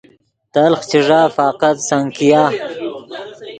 تلخ 0.53 0.81
چے 0.89 0.99
ݱا 1.07 1.21
فقط 1.35 1.75
سنکیا 1.89 2.43